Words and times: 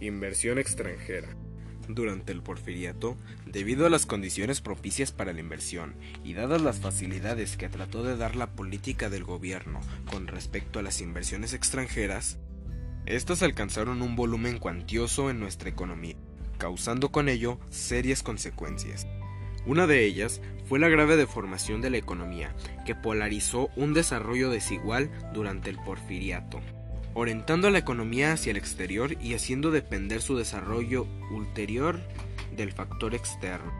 Inversión 0.00 0.58
extranjera. 0.58 1.28
Durante 1.88 2.32
el 2.32 2.42
porfiriato, 2.42 3.16
debido 3.46 3.86
a 3.86 3.90
las 3.90 4.06
condiciones 4.06 4.60
propicias 4.60 5.12
para 5.12 5.32
la 5.32 5.40
inversión 5.40 5.94
y 6.24 6.34
dadas 6.34 6.60
las 6.60 6.78
facilidades 6.78 7.56
que 7.56 7.68
trató 7.68 8.02
de 8.02 8.16
dar 8.16 8.36
la 8.36 8.48
política 8.48 9.08
del 9.08 9.24
gobierno 9.24 9.80
con 10.10 10.26
respecto 10.26 10.78
a 10.78 10.82
las 10.82 11.00
inversiones 11.00 11.54
extranjeras, 11.54 12.38
estas 13.06 13.42
alcanzaron 13.42 14.02
un 14.02 14.16
volumen 14.16 14.58
cuantioso 14.58 15.30
en 15.30 15.38
nuestra 15.38 15.70
economía, 15.70 16.16
causando 16.58 17.12
con 17.12 17.28
ello 17.28 17.60
serias 17.70 18.22
consecuencias. 18.22 19.06
Una 19.66 19.86
de 19.86 20.04
ellas 20.04 20.40
fue 20.68 20.78
la 20.78 20.88
grave 20.88 21.16
deformación 21.16 21.80
de 21.80 21.90
la 21.90 21.98
economía, 21.98 22.54
que 22.84 22.94
polarizó 22.94 23.70
un 23.76 23.94
desarrollo 23.94 24.50
desigual 24.50 25.10
durante 25.34 25.70
el 25.70 25.76
porfiriato 25.78 26.60
orientando 27.16 27.68
a 27.68 27.70
la 27.70 27.78
economía 27.78 28.34
hacia 28.34 28.50
el 28.50 28.58
exterior 28.58 29.16
y 29.22 29.32
haciendo 29.32 29.70
depender 29.70 30.20
su 30.20 30.36
desarrollo 30.36 31.06
ulterior 31.30 31.98
del 32.54 32.72
factor 32.72 33.14
externo. 33.14 33.72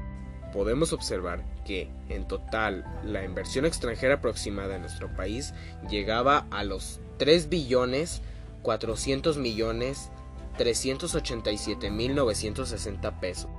Podemos 0.55 0.95
observar 0.95 1.45
que, 1.67 1.91
en 2.09 2.27
total, 2.27 2.87
la 3.05 3.25
inversión 3.25 3.67
extranjera 3.67 4.15
aproximada 4.15 4.77
en 4.77 4.81
nuestro 4.81 5.15
país 5.15 5.53
llegaba 5.91 6.47
a 6.51 6.65
los 6.65 6.99
3 7.19 7.51
billones 7.51 8.23
400 8.63 9.37
millones 9.37 10.11
387 10.57 11.91
mil 11.91 12.15
960 12.15 13.21
pesos. 13.21 13.51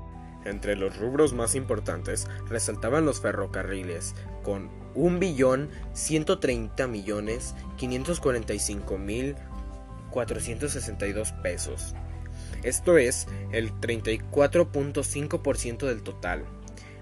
Entre 0.47 0.75
los 0.77 0.97
rubros 0.97 1.33
más 1.33 1.55
importantes 1.55 2.27
resaltaban 2.47 3.05
los 3.05 3.19
ferrocarriles, 3.19 4.15
con 4.43 4.69
1 4.95 5.19
billón 5.19 5.69
130 5.93 6.87
millones 6.87 7.53
545 7.75 8.97
mil 8.97 9.35
462 10.09 11.33
pesos. 11.43 11.93
Esto 12.63 12.97
es 12.97 13.27
el 13.51 13.73
34.5% 13.73 15.85
del 15.85 16.01
total. 16.01 16.45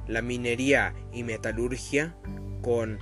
La 0.08 0.24
minería 0.24 0.96
y 1.14 1.22
metalurgia 1.24 2.16
con 2.62 3.00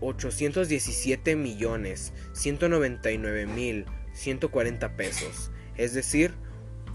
817 0.00 1.36
millones 1.36 2.12
199 2.34 3.46
mil 3.46 3.86
140 4.12 4.96
pesos, 4.96 5.50
es 5.76 5.94
decir, 5.94 6.34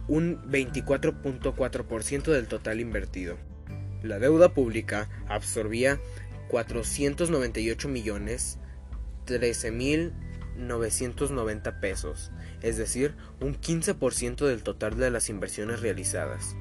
un 0.07 0.41
24.4% 0.49 2.31
del 2.31 2.47
total 2.47 2.79
invertido. 2.79 3.37
La 4.03 4.19
deuda 4.19 4.53
pública 4.53 5.09
absorbía 5.27 5.99
498 6.49 7.89
millones 7.89 8.59
13 9.25 9.71
mil 9.71 10.13
990 10.57 11.79
pesos, 11.79 12.31
es 12.61 12.77
decir, 12.77 13.15
un 13.41 13.55
15% 13.59 14.45
del 14.47 14.63
total 14.63 14.97
de 14.97 15.11
las 15.11 15.29
inversiones 15.29 15.81
realizadas. 15.81 16.55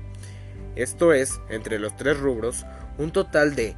Esto 0.74 1.14
es, 1.14 1.40
entre 1.48 1.78
los 1.78 1.96
tres 1.96 2.18
rubros, 2.18 2.66
un 2.98 3.10
total 3.10 3.54
de 3.54 3.74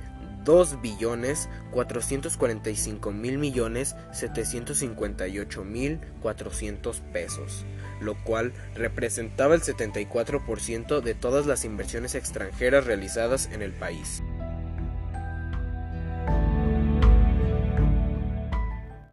2 0.48 0.80
billones 0.80 1.50
445 1.72 3.12
mil 3.12 3.36
millones 3.36 3.94
758 4.12 5.62
mil 5.62 6.00
400 6.22 7.00
pesos, 7.12 7.66
lo 8.00 8.14
cual 8.24 8.54
representaba 8.74 9.54
el 9.54 9.60
74% 9.60 11.02
de 11.02 11.14
todas 11.14 11.44
las 11.44 11.66
inversiones 11.66 12.14
extranjeras 12.14 12.86
realizadas 12.86 13.50
en 13.52 13.60
el 13.60 13.74
país. 13.74 14.22